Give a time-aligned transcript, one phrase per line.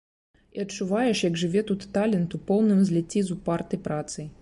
[0.55, 4.25] І адчуваеш, як жыве тут талент у поўным зліцці з упартай працай.